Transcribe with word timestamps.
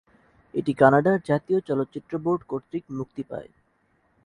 এটি 0.53 0.71
কানাডার 0.73 1.17
জাতীয় 1.29 1.59
চলচ্চিত্র 1.67 2.13
বোর্ড 2.17 2.41
কর্তৃক 2.43 2.83
মুক্তি 2.97 3.23
পায়। 3.23 3.49